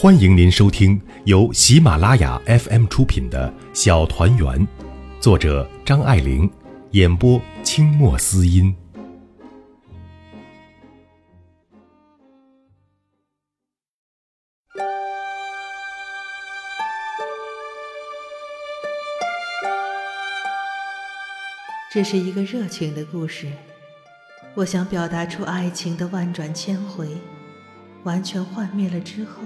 [0.00, 4.46] 欢迎您收听由喜马拉雅 FM 出品的《小团圆》，
[5.18, 6.48] 作者张爱玲，
[6.92, 8.72] 演播清墨思音。
[21.90, 23.50] 这是一个热情的故事，
[24.54, 27.08] 我想表达出爱情的万转千回，
[28.04, 29.42] 完全幻灭了之后，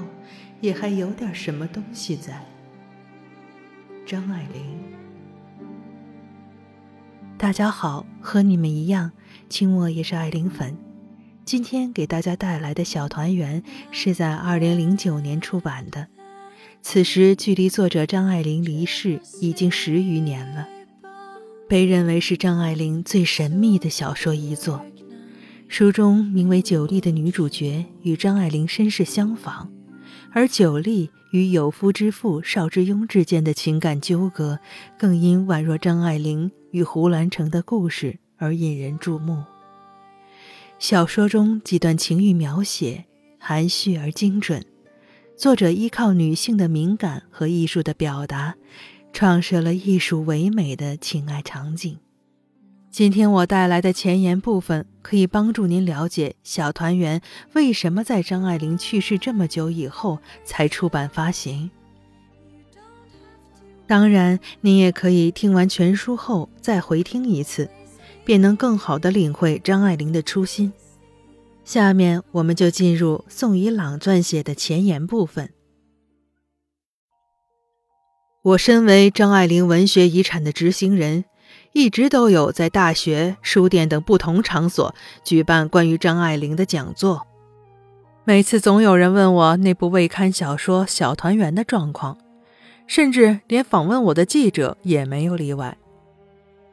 [0.61, 2.45] 也还有点什么东西在。
[4.07, 4.79] 张爱玲，
[7.39, 9.13] 大家好，和你们一样，
[9.49, 10.77] 清末也是爱玲粉。
[11.45, 16.09] 今天给大家带来的小团圆是在二零零九年出版的，
[16.83, 20.69] 此时距离作者张爱玲离世已经十余年了。
[21.69, 24.85] 被认为是张爱玲最神秘的小说一作。
[25.73, 29.73] 书中名为九莉的女主角与张爱玲身世相仿，
[30.31, 34.59] 而九莉与有夫之妇邵之雍之间的情感纠葛，
[34.99, 39.43] 更因宛若张爱玲与胡兰成的故事而引人注目。
[40.79, 43.07] 小说中几段情欲描写
[43.39, 44.63] 含蓄而精准，
[45.39, 48.55] 作者依靠女性的敏感和艺术的表达。
[49.15, 51.99] 创设了艺术唯美的情爱场景。
[52.93, 57.21] 今天我带来的前言部分可以帮助您了解《小团圆》
[57.55, 61.71] 为什么在张爱玲去世这么久以后才出版发行。
[63.87, 67.71] 当然，您也可以听完全书后再回听一次，
[68.27, 70.71] 便能更好地领会张爱玲的初心。
[71.65, 75.49] 下面我们就进入宋以朗撰写的前言部分。
[78.43, 81.25] 我身为张爱玲文学遗产的执行人，
[81.73, 84.95] 一直都有在大学、书店等不同场所
[85.25, 87.27] 举办关于张爱玲的讲座。
[88.25, 92.19] 每次总有人问我那部未刊小说《小团圆》的状况，
[92.87, 95.77] 甚至连访问我的记者也没有例外。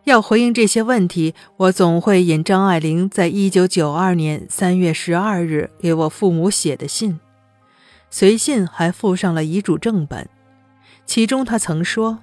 [0.03, 7.19] 要回应这些问题，我总会引张爱玲在一九九二年三月十二日给我父母写的信，
[8.09, 10.27] 随信还附上了遗嘱正本。
[11.05, 12.19] 其中，他曾说：“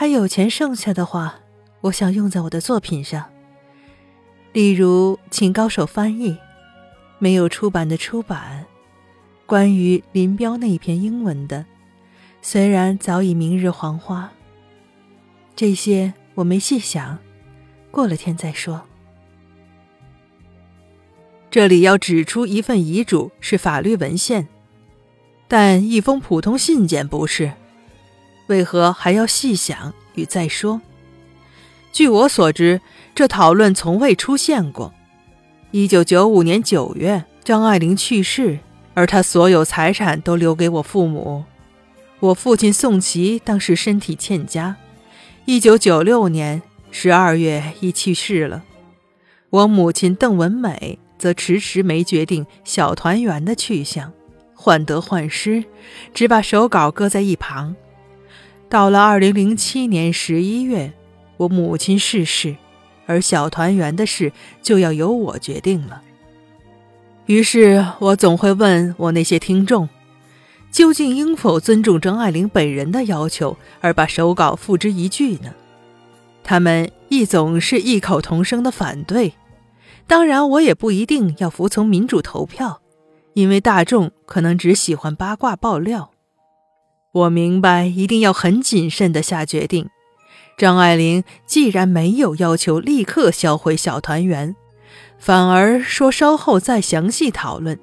[0.00, 1.40] 还有钱剩下的话，
[1.80, 3.28] 我想用在我的作品上，
[4.52, 6.38] 例如请高手翻译，
[7.18, 8.64] 没有出版的出版，
[9.44, 11.66] 关于林彪那一篇英文的，
[12.40, 14.30] 虽然早已明日黄花。
[15.56, 17.18] 这些我没细想，
[17.90, 18.80] 过了天再说。
[21.50, 24.46] 这里要指出，一份遗嘱是法律文献。”
[25.50, 27.52] 但一封普通信件不是，
[28.48, 30.80] 为何还要细想与再说？
[31.92, 32.80] 据我所知，
[33.14, 34.92] 这讨论从未出现过。
[35.70, 38.58] 一九九五年九月，张爱玲去世，
[38.94, 41.44] 而她所有财产都留给我父母。
[42.20, 44.76] 我父亲宋琦当时身体欠佳，
[45.44, 48.64] 一九九六年十二月已去世了。
[49.50, 54.12] 我母亲邓文美则迟迟没决定小团圆的去向。
[54.54, 55.64] 患得患失，
[56.12, 57.76] 只把手稿搁在一旁。
[58.68, 60.92] 到了二零零七年十一月，
[61.38, 62.56] 我母亲逝世，
[63.06, 64.30] 而小团圆的事
[64.62, 66.02] 就要由我决定了。
[67.26, 69.88] 于是我总会问我那些听众，
[70.70, 75.54] 究竟应否尊重张爱玲本人的要求，而把手稿付之一炬呢？
[76.44, 79.32] 他们亦总是异口同声的反对。
[80.06, 82.80] 当然，我也不一定要服从民主投票。
[83.34, 86.10] 因为大众可能只喜欢八卦爆料，
[87.12, 89.88] 我明白一定要很谨慎地下决定。
[90.56, 94.54] 张爱玲既然没有要求立刻销毁小团圆，
[95.18, 97.78] 反而说稍后再详细讨论，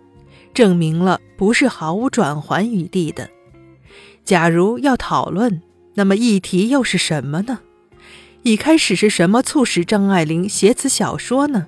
[0.53, 3.29] 证明了不是毫无转圜余地的。
[4.23, 5.61] 假如要讨论，
[5.95, 7.59] 那么议题又是什么呢？
[8.43, 11.67] 一开始是什么促使张爱玲写此小说呢？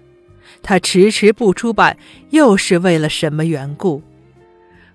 [0.62, 1.98] 她迟迟不出版，
[2.30, 4.04] 又是为了什么缘故？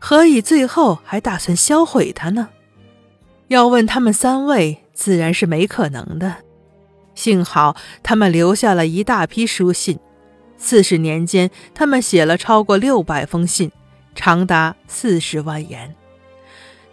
[0.05, 2.49] 何以最后还打算销毁它呢？
[3.47, 6.39] 要问他们三位，自然是没可能的。
[7.15, 10.01] 幸好他们留下了一大批书信，
[10.57, 13.71] 四十年间，他们写了超过六百封信，
[14.17, 15.95] 长达四十万言。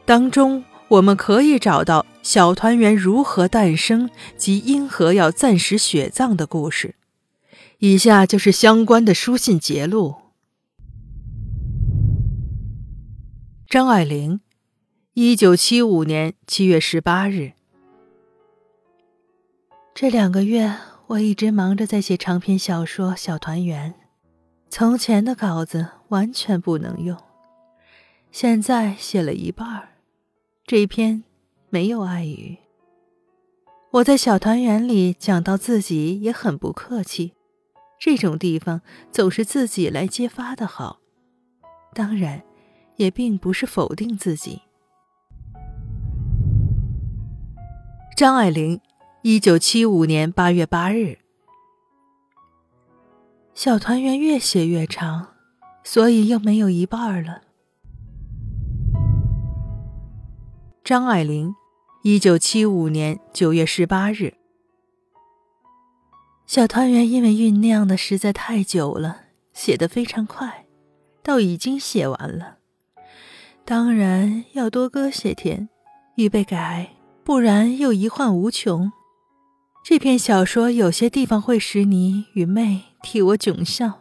[0.05, 4.07] 当中，我们可以找到小团圆如何诞生
[4.37, 6.93] 及因何要暂时雪葬的故事。
[7.79, 10.13] 以下就是相关的书信节录。
[13.69, 14.41] 张爱玲，
[15.13, 17.51] 一九七五年七月十八日。
[19.93, 20.75] 这两个月，
[21.05, 23.91] 我一直忙着在写长篇小说《小团圆》，
[24.71, 27.15] 从前的稿子完全不能用。
[28.31, 29.89] 现在写了一半儿，
[30.65, 31.23] 这篇
[31.69, 32.57] 没有爱语。
[33.91, 37.33] 我在小团圆里讲到自己也很不客气，
[37.99, 38.81] 这种地方
[39.11, 40.99] 总是自己来揭发的好。
[41.93, 42.41] 当然，
[42.99, 44.61] 也并不是否定自己。
[48.17, 48.81] 张爱玲，
[49.21, 51.19] 一九七五年八月八日。
[53.53, 55.29] 小团圆越写越长，
[55.81, 57.43] 所以又没有一半了。
[60.83, 61.55] 张爱玲，
[62.03, 64.33] 一九七五年九月十八日。
[66.45, 69.21] 小团圆因为酝酿的实在太久了，
[69.53, 70.65] 写得非常快，
[71.23, 72.58] 倒已经写完了。
[73.69, 75.69] 当然要多搁些天，
[76.15, 76.89] 预备改，
[77.23, 78.91] 不然又遗患无穷。
[79.85, 83.99] 这篇小说有些地方会使你与妹替我窘笑，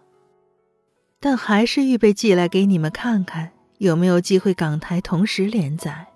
[1.21, 6.07] 但还是预备寄来给你们看看，有没有机会港台同时连载。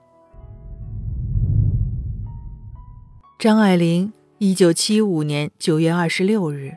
[3.38, 6.75] 张爱玲，一九七五年九月二十六日。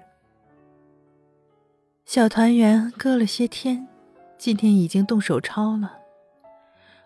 [2.06, 3.88] 小团圆搁了些天，
[4.38, 6.00] 今天已经动手抄了。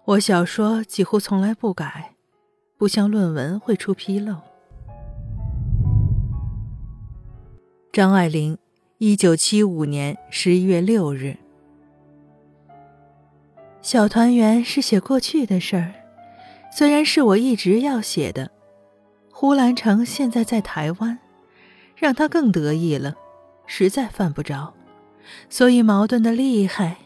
[0.09, 2.15] 我小说几乎从来不改，
[2.79, 4.37] 不像论文会出纰漏。
[7.91, 8.57] 张爱玲，
[8.97, 11.37] 一九七五年十一月六日。
[13.83, 15.93] 小团圆是写过去的事儿，
[16.75, 18.49] 虽然是我一直要写的。
[19.31, 21.19] 胡兰成现在在台湾，
[21.95, 23.13] 让他更得意了，
[23.67, 24.73] 实在犯不着，
[25.51, 26.97] 所以矛盾的厉害。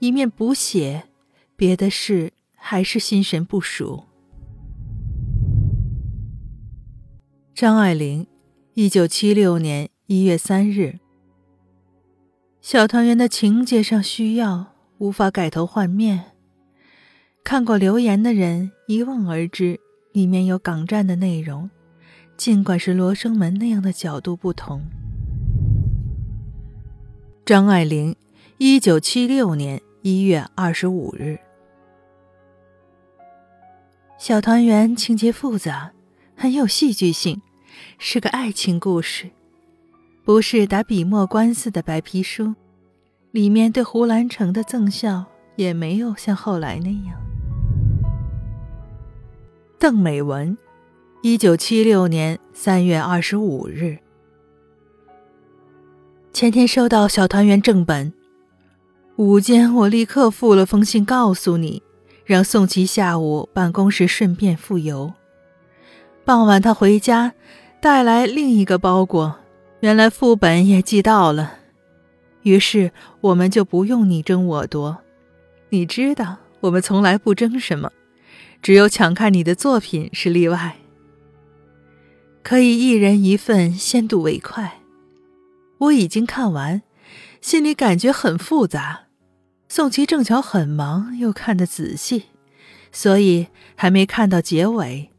[0.00, 1.04] 一面补写，
[1.56, 2.33] 别的事
[2.66, 4.04] 还是心神不属。
[7.54, 8.26] 张爱玲，
[8.72, 10.98] 一九七六年一月三日。
[12.62, 16.32] 小团圆的情节上需要，无法改头换面。
[17.44, 19.78] 看过留言的人一望而知。
[20.14, 21.68] 里面有港战的内容，
[22.38, 24.82] 尽管是罗生门那样的角度不同。
[27.44, 28.16] 张爱玲，
[28.56, 31.38] 一九七六年一月二十五日。
[34.26, 35.92] 小团圆情节复杂，
[36.34, 37.42] 很有戏剧性，
[37.98, 39.28] 是个爱情故事，
[40.24, 42.54] 不是打笔墨官司的白皮书。
[43.32, 45.26] 里面对胡兰成的赠笑
[45.56, 47.20] 也没有像后来那样。
[49.78, 50.56] 邓美文，
[51.20, 53.98] 一九七六年三月二十五日。
[56.32, 58.10] 前天收到小团圆正本，
[59.16, 61.82] 午间我立刻附了封信告诉你，
[62.24, 65.12] 让宋琦下午办公时顺便付邮。
[66.24, 67.34] 傍晚他回家，
[67.80, 69.36] 带来另一个包裹，
[69.80, 71.58] 原来副本也寄到了，
[72.42, 74.98] 于是我们就不用你争我夺。
[75.68, 77.90] 你知道，我们从来不争什么。
[78.62, 80.76] 只有抢看你的作品是例外。
[82.42, 84.80] 可以一人一份，先睹为快。
[85.78, 86.80] 我已经看完，
[87.42, 89.03] 心里感觉很复杂。
[89.68, 92.26] 宋琦正巧很忙，又看得仔细，
[92.92, 95.10] 所以还没看到结尾。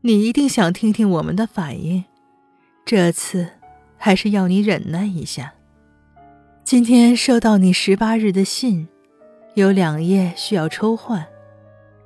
[0.00, 2.04] 你一定想听听我们的反应，
[2.84, 3.48] 这次
[3.96, 5.52] 还是要你忍耐一下。
[6.64, 8.88] 今天收到你十八日的信，
[9.54, 11.26] 有两页需要抽换。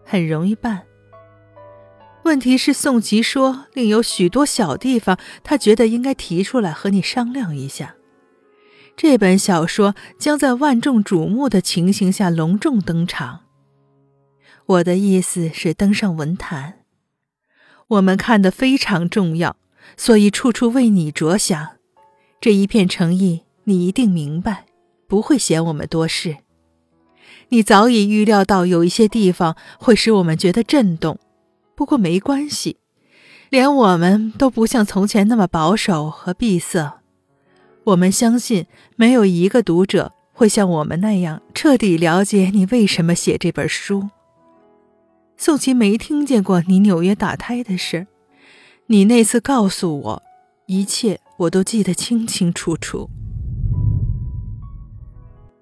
[0.04, 0.82] 很容易办。
[2.24, 7.94] 问题是宋琦说，另有许多小地方，他觉得应该提出来和你商量一下。
[8.96, 13.40] 这本小说将在万众瞩目的情形下隆重登场。
[14.66, 16.80] 我的意思是登上文坛，
[17.88, 19.56] 我们看得非常重要，
[19.96, 21.72] 所以处处为你着想。
[22.40, 24.66] 这一片诚意，你一定明白，
[25.06, 26.38] 不会嫌我们多事。
[27.48, 31.18] 你早已预料到有一些地方会使我们觉得震动，
[31.74, 32.78] 不过没关系，
[33.50, 37.02] 连我们都不像从前那么保守和闭塞。
[37.84, 44.08] 我们相信没有一个读者会像我们那样彻底了解你为什么写这本书。
[45.36, 48.06] 宋琦没听见过你纽约打胎的事，
[48.86, 50.22] 你那次告诉我，
[50.66, 53.08] 一切我都记得清清楚楚。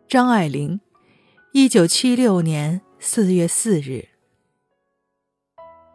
[0.09, 0.81] 张爱玲。
[1.55, 4.09] 一九七六年四月四日，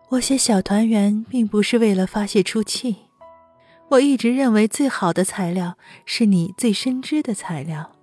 [0.10, 3.07] 我写小团圆并不是为了发泄出气。
[3.90, 7.94] 我一直认为最好的材料是你最深知的材料，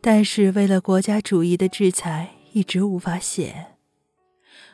[0.00, 3.66] 但是为了国家主义的制裁，一直无法写。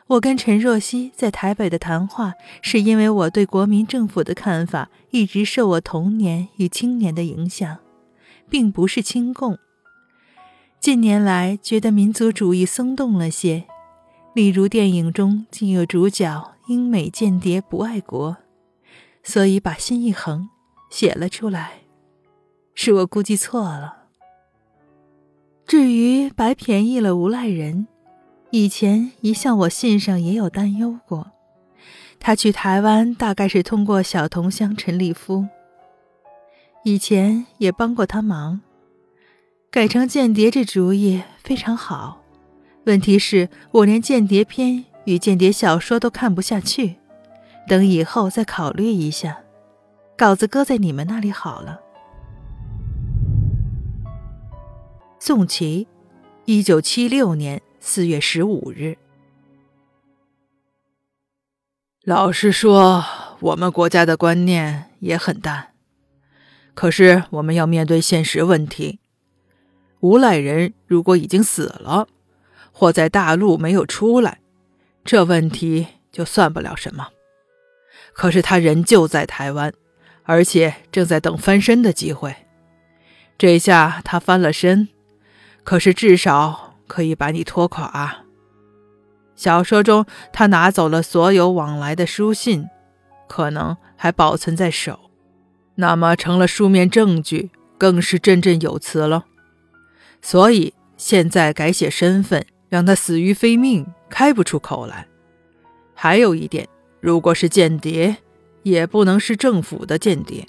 [0.07, 7.77] 我跟陈若曦在台北的谈话，是因为我对国民政府的看法一直受我童年与青年的影响，
[8.49, 9.57] 并不是亲共。
[10.79, 13.65] 近年来觉得民族主义松动了些，
[14.33, 18.37] 例如电影中竟有主角英美间谍不爱国，
[19.25, 20.47] 所以把心一横，
[20.89, 21.71] 写了出来。
[22.73, 24.03] 是我估计错了。
[25.65, 27.87] 至于白便宜了无赖人，
[28.51, 31.31] 以前一向我信上也有担忧过。
[32.19, 35.47] 他去台湾大概是通过小同乡陈立夫，
[36.83, 38.61] 以前也帮过他忙。
[39.71, 42.21] 改成间谍这主意非常好，
[42.85, 46.95] 问题是我连间谍片与间谍小说都看不下去，
[47.67, 49.39] 等以后再考虑一下。
[50.17, 51.81] 稿子搁在你们那里好了。
[55.19, 55.87] 宋琦，
[56.45, 58.97] 一九七六年四月十五日。
[62.03, 63.03] 老实说，
[63.39, 65.73] 我们国家的观念也很淡。
[66.75, 68.99] 可是我们要面对现实问题：
[70.01, 72.07] 无赖人如果已经死了，
[72.71, 74.39] 或在大陆没有出来，
[75.03, 77.07] 这问题就算不了什么。
[78.15, 79.71] 可是他人就在台湾，
[80.23, 82.35] 而且正在等翻身的机会。
[83.37, 84.87] 这下他翻了身。
[85.65, 88.17] 可是至少可以把你拖垮。
[89.35, 92.69] 小说中，他拿走了所有往来的书信，
[93.27, 95.09] 可能还保存在手，
[95.73, 99.25] 那么成了书面证据，更是振振有词了。
[100.21, 105.07] 所以现在改写身份，让他死于非命，开不出口来。
[105.95, 106.69] 还有一点，
[107.05, 108.17] 如果是间谍，
[108.63, 110.47] 也不能是政府的间谍，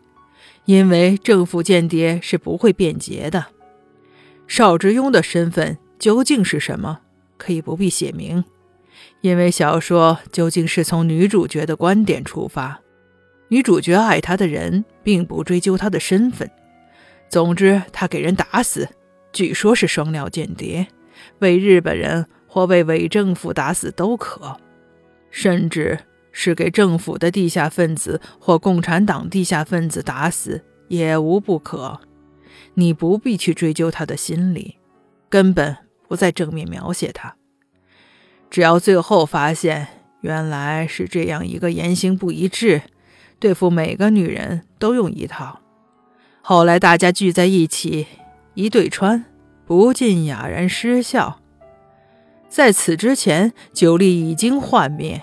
[0.65, 3.45] 因为政府间谍是不会辩解的。
[4.47, 7.01] 邵之庸的身份究竟是什么？
[7.37, 8.43] 可以不必写明，
[9.21, 12.81] 因为小说究竟是从女主角的观点出发，
[13.49, 16.51] 女主角爱他的人，并不追究他的身份。
[17.29, 18.89] 总之，他给人打死，
[19.31, 20.87] 据说是双料间谍，
[21.41, 24.57] 为日本人或为伪政府打死都可，
[25.31, 25.99] 甚至
[26.39, 31.99] 是给政府的地下分子或共产党地下分子打死也无不可。
[32.75, 34.77] 你不必去追究他的心理，
[35.31, 35.75] 根本
[36.07, 37.37] 不在正面描写他。
[38.51, 39.89] 只要最后发现
[40.21, 42.83] 原来是这样一个言行不一致，
[43.39, 45.61] 对付每个女人都用一套。
[46.43, 48.07] 后来大家聚在一起
[48.53, 49.25] 一对穿，
[49.65, 51.41] 不禁哑然失笑。
[52.51, 55.23] 在此之前，九力已经幻灭。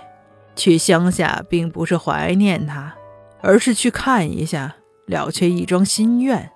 [0.56, 2.96] 去乡下并不是怀念他，
[3.42, 4.76] 而是去看一下，
[5.08, 6.52] 了却一桩心愿。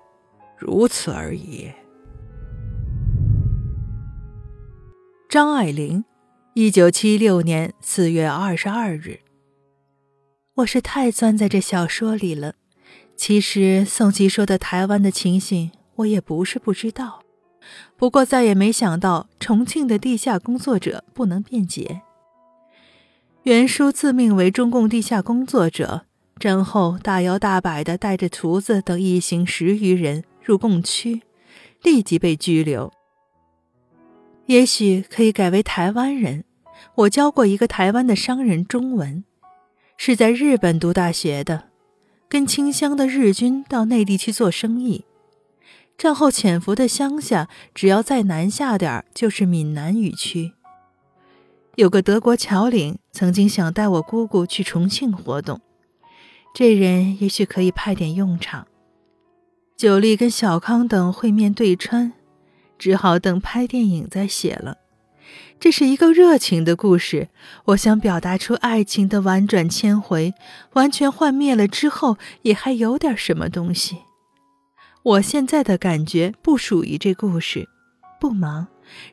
[0.57, 1.71] 如此而已。
[5.29, 6.03] 张爱玲，
[6.53, 9.19] 一九七六年四月二十二日。
[10.55, 12.55] 我是太钻在这小说里了。
[13.15, 17.21] 其实宋琦说的台湾的情形，我也不是不知道。
[17.97, 22.01] 不过再也没想到重庆的地下工作者不能辩解。
[23.47, 26.01] 袁叔自命为中共地下工作者，
[26.37, 30.25] 战后大摇大摆的带着厨子等一行十余人。
[30.43, 31.21] 入共区，
[31.81, 32.91] 立即被拘留。
[34.47, 36.43] 也许可以改为台湾人。
[36.95, 39.23] 我教过一个台湾的商人中文，
[39.95, 41.69] 是在日本读大学的，
[42.27, 45.05] 跟清乡的日军到内地去做生意。
[45.97, 50.51] 战后潜伏的乡下，只要再南下点儿就是闽南语区。
[51.77, 55.61] 有个德国侨领曾经想带我姑姑去重庆活动，
[56.51, 58.65] 这人也许可以派点用场。
[59.77, 62.13] 九力跟小康等会面对穿，
[62.79, 64.77] 只好等拍电影再写了。
[65.59, 67.29] 这是一个热情的故事，
[67.65, 70.33] 我想表达出爱情的婉转千回，
[70.73, 73.97] 完全幻灭了之后也还有点什么东西。
[75.03, 77.69] 我现在的感觉不属于这故事，
[78.19, 78.65] 不忙，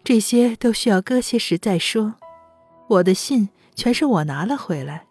[0.02, 2.14] 这些都需要搁些时再说。
[2.88, 5.06] 我的信全是我拿了回来，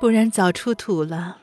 [0.00, 1.38] 不然早出土了。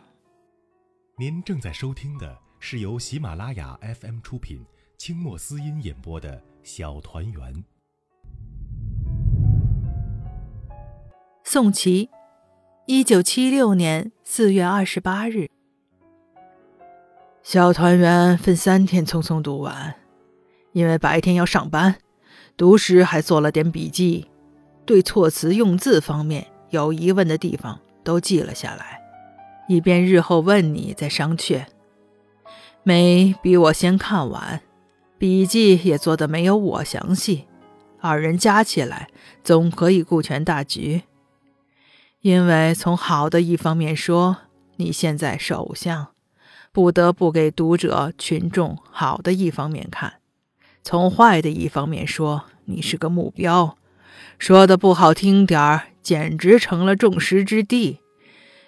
[1.17, 2.37] 您正在收听的。
[2.61, 4.61] 是由喜马拉雅 FM 出品、
[4.97, 7.53] 清末思音演播的《小团圆》。
[11.45, 12.09] 宋琦，
[12.85, 15.37] 一九七六年四月二十八日。
[17.41, 19.95] 《小团圆》分三天匆匆读完，
[20.73, 21.95] 因为白天要上班，
[22.57, 24.29] 读时还做了点笔记，
[24.89, 28.99] 对措辞用字方面有疑问的地方都记了下来，
[29.67, 31.63] 以便日后问你再商榷。
[32.81, 34.61] 梅比我先看完，
[35.19, 37.45] 笔记也做的没有我详细，
[37.99, 39.09] 二人加起来
[39.43, 41.03] 总可以顾全大局。
[42.21, 44.37] 因为从好的一方面说，
[44.77, 46.07] 你现在是偶像，
[46.71, 50.13] 不得不给读者群众好的一方面看；
[50.81, 53.75] 从坏的一方面说，你是个目标；
[54.39, 57.99] 说的不好听点儿，简直成了众矢之的。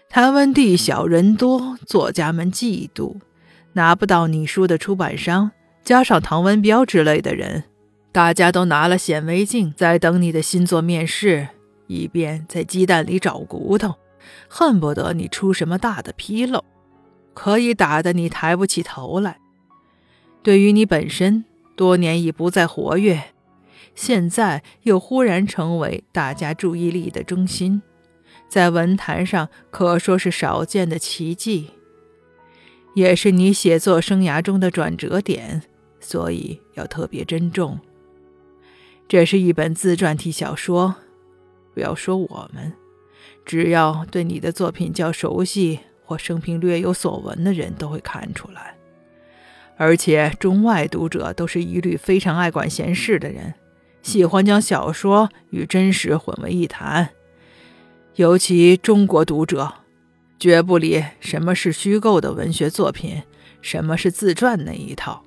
[0.10, 3.16] 台湾地小人多，作家们嫉妒，
[3.74, 5.52] 拿不到你书的出版商，
[5.82, 7.64] 加上唐文彪之类的人，
[8.12, 11.48] 大家都拿了显微镜在等你的新作面世，
[11.88, 13.96] 以便在鸡蛋里找骨头，
[14.50, 16.66] 恨不得你出什么大的纰漏，
[17.34, 19.40] 可以打得你抬不起头来。
[20.44, 21.46] 对于你本身，
[21.78, 23.24] 多年已不再活跃，
[23.94, 27.82] 现在又忽然成为大家注意力的中心，
[28.50, 31.72] 在文坛上可说是少见的奇迹，
[32.96, 35.62] 也是你写作生涯中的转折点，
[36.00, 37.80] 所以要特别珍重。
[39.08, 40.96] 这是一本自传体小说，
[41.74, 42.74] 不要说我们，
[43.46, 48.76] 只要对你的作品较熟悉或生平略有所闻的人都会看出来。
[49.78, 53.54] 而且中外读者都是一律非常爱管闲事的人，
[54.02, 57.10] 喜欢将小说与真实混为一谈。
[58.16, 59.74] 尤其中国读者，
[60.38, 63.24] 绝不理什么是虚构的文学作品，
[63.62, 65.24] 什么是自传那一套。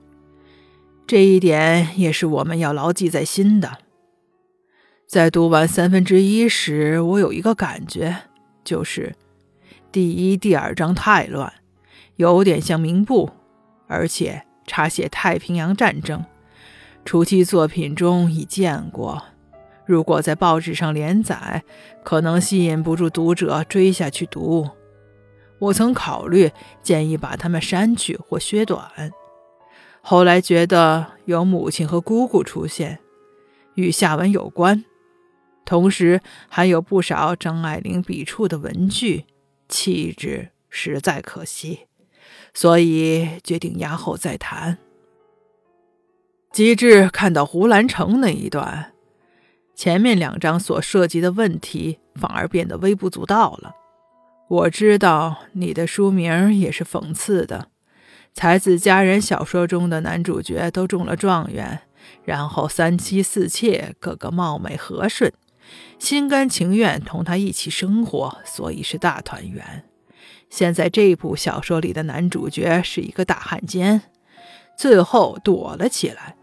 [1.07, 3.79] 这一点也是我们要牢记在心的。
[5.07, 8.17] 在读完三分之一时，我有一个感觉，
[8.65, 9.15] 就是
[9.93, 11.53] 第一、第二章太乱，
[12.17, 13.31] 有点像明部。
[13.87, 16.25] 而且插写太平洋战争，
[17.05, 19.23] 初期作品中已见过。
[19.85, 21.63] 如果在报纸上连载，
[22.03, 24.69] 可能吸引不住读者追下去读。
[25.59, 26.51] 我曾考虑
[26.83, 29.13] 建议把它们删去或削短，
[30.01, 32.99] 后来觉得有母亲和姑姑出现，
[33.75, 34.85] 与下文有关，
[35.65, 39.27] 同时还有不少张爱玲笔触的文句，
[39.69, 41.81] 气质实在可惜。
[42.55, 44.79] 所以决定压后再谈。
[46.55, 48.93] 机智看到胡兰成那一段，
[49.75, 53.75] 前面两章所涉及的问题反而变得微不足道了。
[54.49, 57.71] 我知道你的书名也是讽刺的，
[58.33, 61.81] 《才子佳人》小说中的男主角都中了状元，
[62.23, 65.33] 然后三妻四妾，个个貌美和顺，
[65.99, 69.85] 心甘情愿同他一起生活，所以是大团圆。
[70.49, 74.03] 现在这部小说里的男主角是一个大汉奸，
[74.79, 76.37] 最后躲了起来。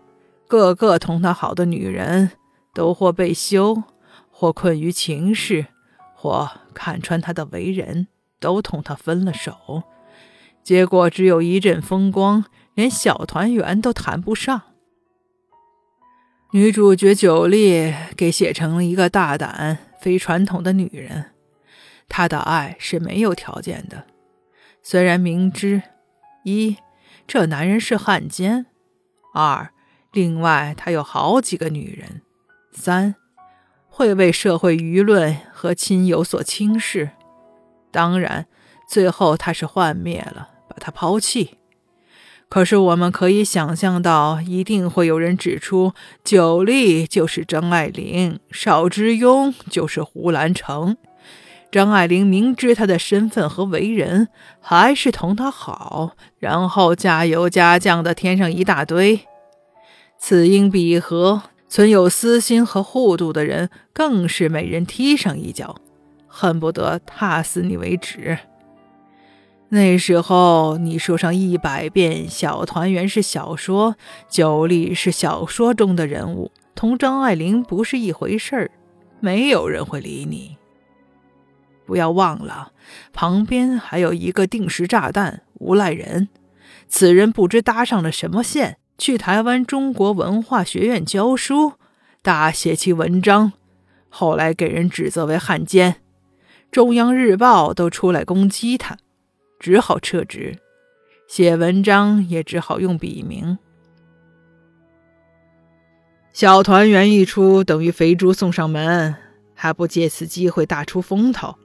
[0.51, 2.31] 个个同他好的女人
[2.73, 3.83] 都或被休，
[4.29, 5.67] 或困于情势，
[6.13, 9.83] 或看穿他的为人，都同他分了手。
[10.61, 14.63] 结果只有一阵风光，连小团圆都谈不上。
[16.51, 21.27] 女主角九莉给写成了一个大胆、非传统的女人。
[22.09, 24.05] 她的爱是没有条件的，
[24.83, 25.81] 虽然明知
[26.43, 26.75] 一
[27.25, 28.65] 这男人是汉奸，
[29.33, 29.71] 二
[30.13, 32.21] 另外他有好几个女人，
[32.71, 33.15] 三
[33.87, 37.11] 会为社会舆论和亲友所轻视，
[37.91, 38.45] 当然
[38.89, 41.57] 最后他是幻灭了，把他抛弃。
[42.49, 45.93] 可是我们可以想象到，一定会有人指出，
[46.25, 50.97] 九莉就是张爱玲，邵之庸就是胡兰成。
[51.71, 54.27] 张爱玲明知他的身份和为人，
[54.59, 59.21] 还是同他好，然后加油加酱的添上一大堆。
[60.23, 65.77] 此因彼何，存有私心和护度的人，更是每人踢上一脚，
[66.27, 68.37] 恨不得踏死你为止。
[69.69, 73.95] 那时候你说上一百遍《小团圆》是小说，
[74.29, 78.71] 九莉是小说中的人物，同张爱玲不是一回事儿，
[79.19, 80.55] 没有人会理你。
[81.87, 82.73] 不要忘了，
[83.11, 86.29] 旁边还有一个定时炸弹无赖人。
[86.87, 91.73] 此人不知搭上了什么线，去台湾中国文化学院教书，
[92.21, 93.51] 大写其文章，
[94.09, 95.95] 后来给人指责为汉奸，
[96.69, 98.99] 中央日报都出来攻击他，
[99.59, 100.59] 只好撤职，
[101.27, 103.57] 写文章也只好用笔名。
[106.31, 109.15] 小团圆一出，等于肥猪送上门，
[109.55, 111.55] 还不借此机会大出风头。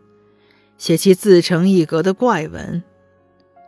[0.78, 2.82] 写其自成一格的怪文，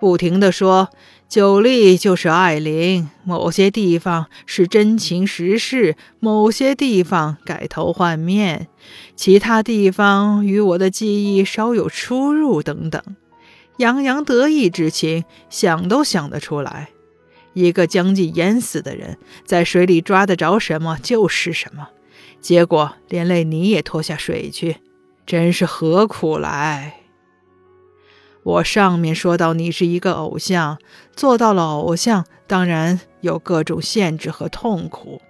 [0.00, 0.88] 不停的说
[1.28, 8.68] 九莉就是爱琳，某些地方是真情实事，某些地方改头换面，
[9.14, 13.02] 其他地方与我的记忆稍有出入等等，
[13.76, 16.88] 洋洋得意之情，想都想得出来。
[17.52, 21.90] 一个将近淹死的人，在水里抓得着什么就是什么，
[22.40, 24.76] 结果连累你也拖下水去，
[25.26, 26.97] 真是何苦来？
[28.42, 30.78] 我上面说到你是一个偶像，
[31.14, 35.20] 做到了偶像，当然有各种限制和痛苦，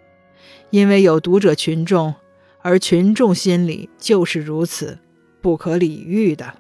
[0.71, 2.15] 因为有读者群众，
[2.63, 4.99] 而群众心里就是如此，
[5.41, 6.55] 不可理喻的。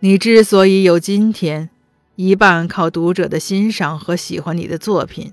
[0.00, 1.70] 你之所以有今天，
[2.16, 5.32] 一半靠读者的欣赏和喜欢你的作品，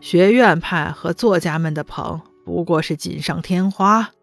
[0.00, 4.13] 学院派和作家们的捧不过是锦上添花。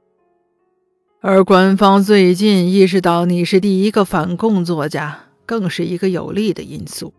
[1.24, 7.14] 而官方最近意识到你是第一个反共作家，更是一个有利的因素。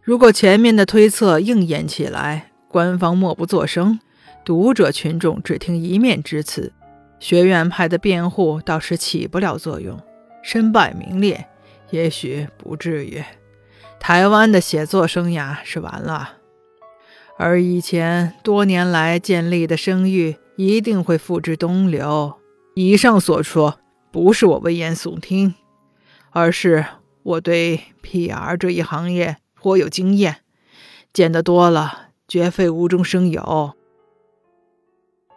[0.00, 3.98] 如果前面的推测应验起来，官方默不作声，
[4.44, 6.72] 读者群众只听一面之词，
[7.18, 9.98] 学院派的辩护倒是起不了作用，
[10.44, 11.48] 身败名裂，
[11.90, 13.20] 也许不至于。
[13.98, 16.34] 台湾的写作生涯是完了，
[17.36, 22.36] 而以前多年来建立的声誉一定会付之东流。
[22.82, 23.78] 以上所说
[24.10, 25.54] 不是我危言耸听，
[26.30, 26.86] 而是
[27.22, 30.38] 我对 PR 这一行业颇有经验，
[31.12, 33.74] 见得多了，绝非无中生有。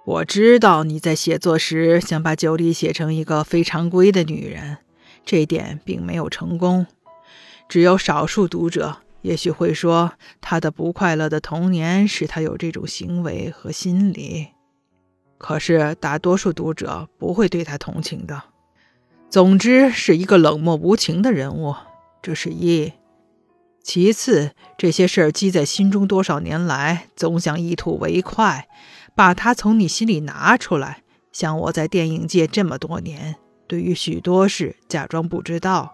[0.05, 4.77] 我知道你在写作时想把九莉写成一个非常规的女人，
[5.25, 6.87] 这点并没有成功。
[7.67, 14.47] 只有少数读者也许会说，她的不快乐的童年使她有这种行为和心理。
[15.45, 18.43] 可是，大多数读者不会对他同情的。
[19.29, 21.75] 总之，是一个冷漠无情的人物，
[22.21, 22.93] 这是一。
[23.83, 28.69] 其次，这些事儿积在心中多少年来，总想一吐为快，
[29.15, 31.03] 把它从你心里拿出来。
[31.33, 33.35] 像我在电影界这么多年，
[33.67, 35.91] 对于许多事假装不知道，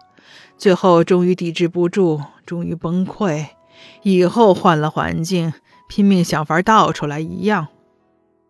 [0.56, 3.46] 最后终于抵制不住，终于崩溃。
[4.02, 5.52] 以后换了环境，
[5.88, 7.66] 拼命想法倒出来一样。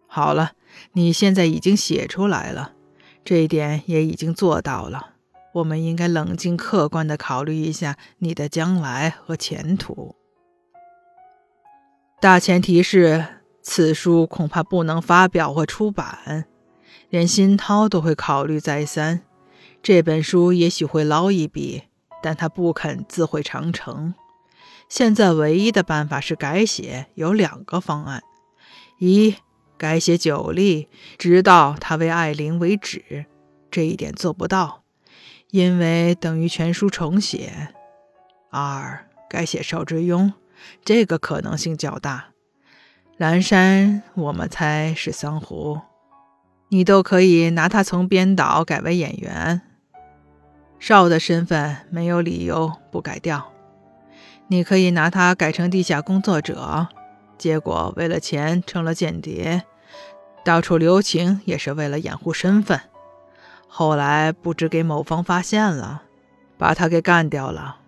[0.06, 0.50] 好了。
[0.92, 2.72] 你现在已经写出来了，
[3.24, 5.14] 这一点也已经做到了。
[5.54, 10.14] 我们应该冷静客观地考虑一下你的将来和前途。
[12.20, 13.26] 大前提是，
[13.62, 16.44] 此书恐怕不能发表或出版，
[17.08, 19.22] 连新涛都会考虑再三。
[19.82, 21.82] 这本书也许会捞一笔，
[22.22, 24.14] 但他不肯自毁长城。
[24.88, 28.22] 现在唯一的办法是改写，有两个方案：
[28.98, 29.34] 一。
[29.80, 33.24] 改写九例，直到他为艾琳为止，
[33.70, 34.82] 这一点做不到，
[35.52, 37.68] 因为等于全书重写。
[38.50, 40.34] 二，改写邵之庸，
[40.84, 42.26] 这个可能性较大。
[43.16, 45.80] 蓝山，我们猜是桑湖，
[46.68, 49.62] 你都可以拿他从编导改为演员。
[50.78, 53.50] 邵的身份没有理由不改掉，
[54.48, 56.88] 你可以拿他改成地下工作者，
[57.38, 59.64] 结果为了钱成了间谍。
[60.44, 62.80] 到处留情也是为了掩护身份，
[63.68, 66.02] 后来不知给某方发现了，
[66.56, 67.78] 把他给干掉了。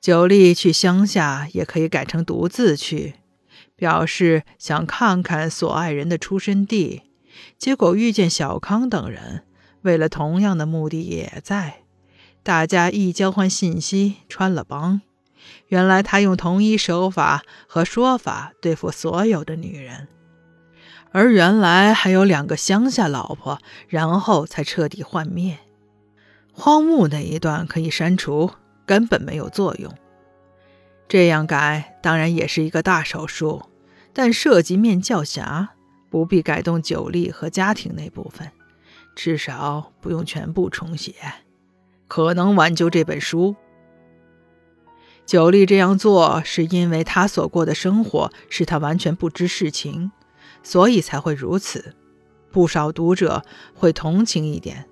[0.00, 3.16] 九力去乡下也可以改成独自去，
[3.76, 7.02] 表示想看看所爱人的出生地，
[7.58, 9.44] 结果遇见小康等人，
[9.82, 11.80] 为了同样的目的也在，
[12.42, 15.02] 大家一交换信息，穿了帮。
[15.68, 20.08] 原来他用同一手法和说法对付所有的女人。
[21.12, 25.58] 而原来还有两个乡下老婆，然后才彻底幻灭。
[26.52, 28.50] 荒木那一段可以删除，
[28.86, 29.92] 根本没有作用。
[31.08, 33.62] 这样改当然也是一个大手术，
[34.12, 35.70] 但涉及面较狭，
[36.08, 38.52] 不必改动久力和家庭那部分，
[39.16, 41.14] 至少不用全部重写，
[42.06, 43.56] 可能挽救这本书。
[45.26, 50.12] 酒力这样做是因为他所过的生活使他完全不知事情。
[50.62, 51.94] 所以才会如此，
[52.50, 53.42] 不少读者
[53.74, 54.86] 会同情一点，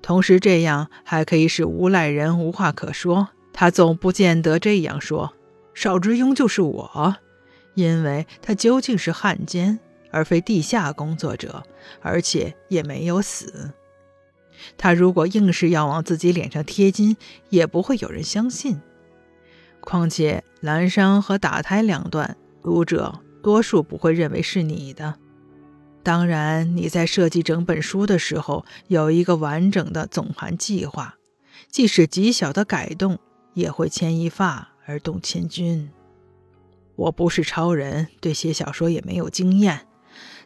[0.00, 3.28] 同时这样还可以使无赖人无话可说。
[3.52, 5.32] 他总不见得这样说
[5.74, 7.16] ：“邵之庸就是我，
[7.74, 9.78] 因为他究竟是汉奸，
[10.10, 11.62] 而非地下工作者，
[12.02, 13.72] 而且也没有死。
[14.76, 17.16] 他如果硬是要往自己脸上贴金，
[17.48, 18.80] 也不会有人相信。
[19.80, 25.14] 况且蓝山和打胎两段，读者。”多数不会认为是你的。
[26.02, 31.14] 当然，你在设计整本书的时候有一个完整的总盘计划，
[31.70, 33.20] 即使极小的改动
[33.54, 35.88] 也会牵一发而动千钧。
[36.96, 39.86] 我不是超人，对写小说也没有经验，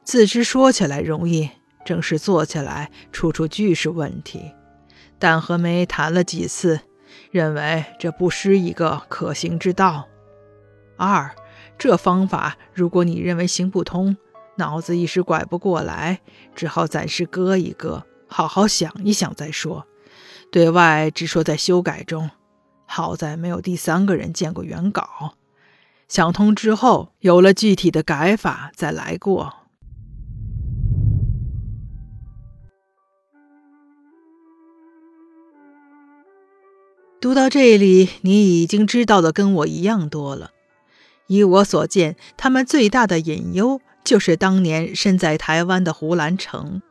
[0.04, 1.48] 自知说起来容易，
[1.86, 4.52] 正是做起来处处俱是问题。
[5.18, 6.80] 但和梅谈了几次，
[7.30, 10.06] 认为这不失一个可行之道。
[10.98, 11.34] 二。
[11.80, 14.14] 这方法，如果你认为行不通，
[14.56, 16.20] 脑子一时拐不过来，
[16.54, 19.86] 只好暂时搁一搁，好好想一想再说。
[20.52, 22.28] 对外只说在修改中，
[22.84, 25.36] 好在没有第三个人见过原稿。
[26.06, 29.54] 想通之后，有了具体的改法再来过。
[37.18, 40.50] 读到这里，你已经知道的跟我一样多了。
[41.30, 46.82] 以我所见，他们最大的隐忧就是当年身在台湾的胡兰成。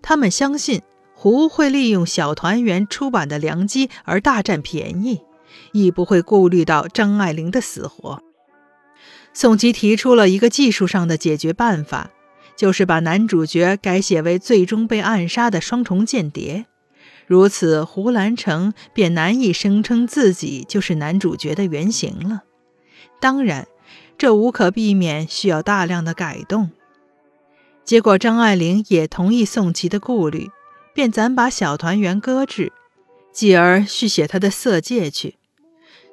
[0.00, 5.22] 他们相信胡会利用小团圆出版的良机而大占便宜，
[5.72, 8.22] 亦不会顾虑到张爱玲的死活。
[9.32, 12.12] 宋琦提出了一个技术上的解决办法，
[12.54, 16.66] 就是把男主角改写为最终被暗杀的双重间谍。
[17.26, 22.42] 如此，胡兰成便难以声称自己就是男主角的原型了。
[23.20, 23.68] 当然，
[24.20, 26.72] 这无可避免，需要大量的改动。
[27.86, 30.50] 结果，张爱玲也同意宋琦的顾虑，
[30.92, 32.70] 便暂把小团圆搁置，
[33.32, 35.36] 继而续写他的色戒去。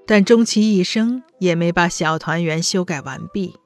[0.06, 3.58] 但终其一生，也没把小团圆修改完毕。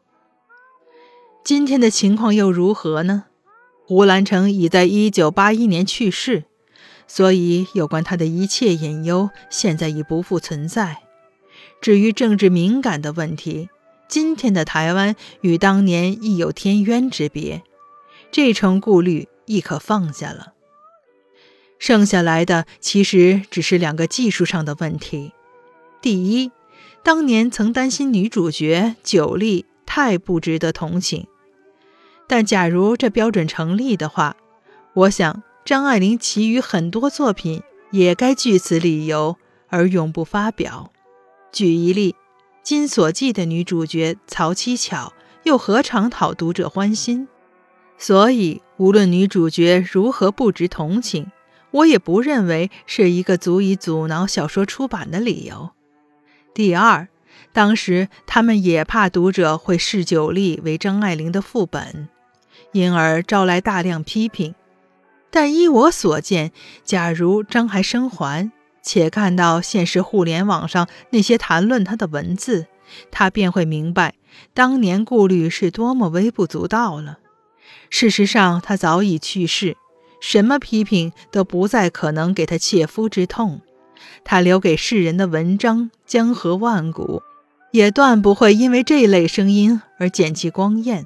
[1.44, 3.26] 今天的情况又如何呢？
[3.86, 6.46] 胡兰成已在一九八一年去世。
[7.06, 11.04] 所以，有关他的一切隐忧，现在已不复存在。
[11.80, 13.70] 至于政治敏感的问题，
[14.12, 17.64] 今天的台湾与当年亦有天渊之别，
[18.30, 20.52] 这层顾虑亦可放下了。
[21.80, 25.32] 剩下来的其实只是两个技术上的问题：
[26.02, 26.52] 第一，
[27.02, 31.26] 当年曾担心女主角九莉太不值得同情，
[32.28, 34.36] 但假如这标准成立的话，
[34.94, 35.42] 我想。
[35.64, 39.38] 张爱玲其余很多作品也该据此理由
[39.70, 40.92] 而永不发表。
[41.52, 42.14] 举一例，
[42.64, 47.28] 《金锁记》的女主角曹七巧又何尝讨读者欢心？
[47.98, 51.32] 所以，无论女主角如何不值同情，
[51.72, 55.72] 我也不认为是一个足以阻挠小说出版的理由。
[56.54, 57.08] 第二，
[57.52, 62.10] 当时他们也怕读者会视九莉为张爱玲的副本，
[62.74, 64.54] 因而招来大量批评。
[65.32, 66.52] 但依我所见，
[66.84, 72.68] 假如张还生还，且看到现实互联网上那些谈论他的文字，
[73.12, 74.16] 他便会明白
[74.54, 77.20] 当年顾虑是多么微不足道了。
[77.90, 79.78] 事实上，他早已去世，
[80.20, 83.62] 什么批评都不再可能给他切肤之痛。
[84.24, 87.22] 他留给世人的文章江河万古，
[87.72, 91.06] 也断不会因为这类声音而减其光艳。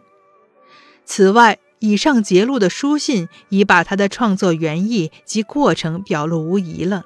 [1.05, 7.05] 此外，以上揭露的书信已把他的创作原意及过程表露无遗了，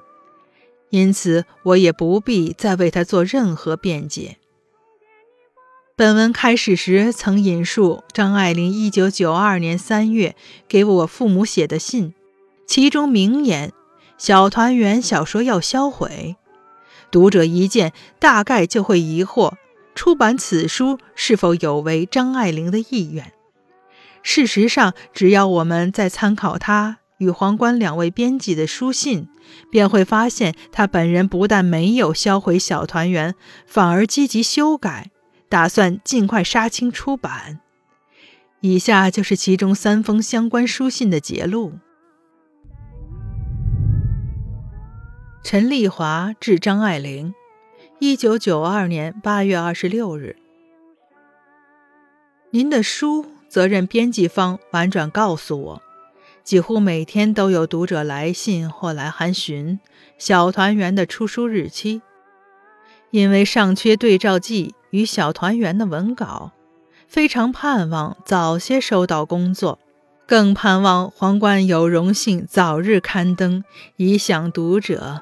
[0.89, 4.38] 因此我也不必再为他做任何辩解。
[5.95, 10.36] 本文开始时曾引述张爱玲1992年3月
[10.67, 12.13] 给我父母写的信，
[12.65, 13.73] 其中名言
[14.17, 16.38] “小团圆”小说要销毁。
[17.12, 19.56] 读者一见，大概就会疑惑，
[19.93, 23.34] 出版此书是否有违张爱玲的意愿。
[24.23, 29.30] 事实上，只要我们再参考他与皇冠两位编辑的书信，
[29.72, 35.12] 便会发现他本人不但没有销毁小团圆，反而积极修改，
[35.48, 37.62] 打算尽快杀青出版。
[38.62, 41.74] 以下就是其中三封相关书信的节录：
[45.44, 47.34] 陈丽华致张爱玲，
[48.00, 50.36] 一九九二年八月二十六日，
[52.52, 53.26] 您的书。
[53.50, 55.82] 责任编辑方婉转告诉我，
[56.50, 59.80] 几乎每天都有读者来信或来函询
[60.18, 62.02] 小团圆的出书日期，
[63.12, 66.52] 因为尚缺对照记与小团圆的文稿，
[67.08, 69.78] 非常盼望早些收到工作，
[70.26, 73.64] 更盼望皇冠有荣幸早日刊登，
[73.98, 75.22] 以享读者。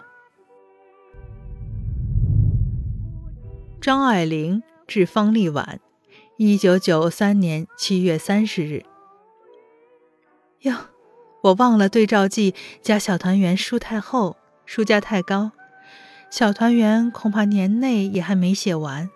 [3.82, 5.82] 张爱玲致方丽婉。
[6.38, 8.86] 一九九三年七月三十日。
[10.62, 10.74] 哟，
[11.48, 15.52] 我忘了对照记加小团圆书太厚，书价太高，
[16.30, 19.10] 小团圆恐怕年内也还没写完，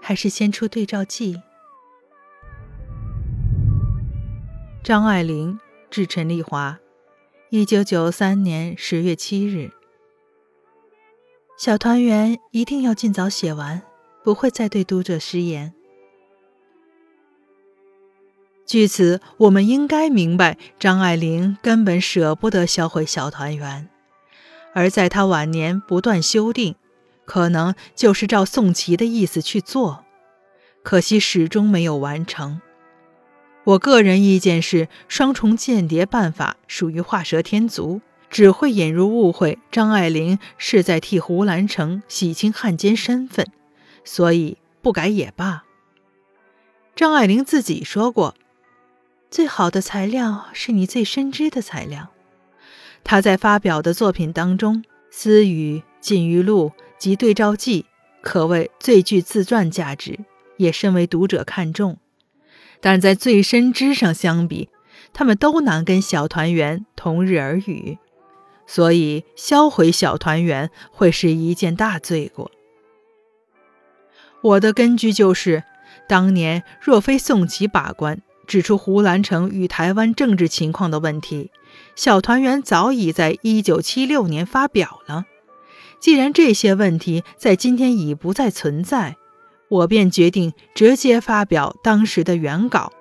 [0.00, 1.42] 还是先出对照记。
[4.82, 5.58] 张爱玲
[5.90, 6.78] 致陈丽华，
[7.50, 9.70] 一九九三年十月七日。
[11.58, 13.82] 小团圆一定要尽早写完，
[14.24, 15.74] 不会再对读者食言。
[18.66, 23.88] 据此，我们应该明白，张爱玲根本舍不得销毁小团圆，
[24.74, 26.74] 而在她晚年不断修订，
[27.24, 30.04] 可能就是照宋琦的意思去做，
[30.82, 32.60] 可惜始终没有完成。
[33.62, 38.00] 我个人意见是，双重间谍办法属于画蛇添足，
[38.30, 39.60] 只会引入误会。
[39.70, 43.46] 张爱玲是在替胡兰成洗清汉奸身份，
[44.04, 45.62] 所以不改也罢。
[46.96, 48.34] 张爱玲自己说过
[49.36, 52.08] ：“最好的材料是你最深知的材料。”
[53.04, 54.76] 他在发表的作品当中，
[55.10, 57.82] 《私语》《禁欲录》及《对照记》
[58.22, 60.20] 可谓最具自传价值，
[60.56, 61.98] 也深为读者看重。
[62.80, 64.70] 但在最深知上相比，
[65.12, 67.98] 他们都难跟小团圆同日而语，
[68.66, 72.50] 所以销毁小团圆会是一件大罪过。
[74.40, 75.64] 我的根据就是。
[76.08, 81.50] 当年若非宋琦把关，指出胡兰成与台湾政治情况的问题，
[81.94, 85.24] 小团圆早已在一九七六年发表了。
[85.98, 89.16] 既然这些问题在今天已不再存在，
[89.68, 92.92] 我便决定直接发表当时的原稿，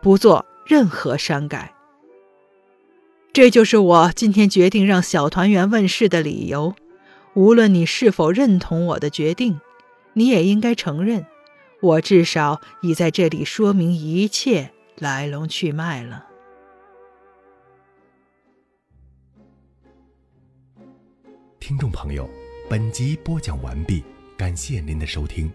[0.00, 1.74] 不做任何删改。
[3.32, 6.74] 这就是我今天决定让小团圆问世的理由。
[7.34, 9.60] 无论你是否认同我的决定，
[10.14, 11.26] 你也应该承认。
[11.80, 16.26] 我至少已在这里说明一切来龙去脉了。
[21.60, 22.28] 听众朋友，
[22.70, 24.02] 本集播讲完毕，
[24.36, 25.52] 感谢您的收听。